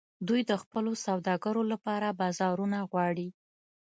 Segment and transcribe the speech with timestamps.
[0.27, 3.27] دوی د خپلو سوداګرو لپاره بازارونه غواړي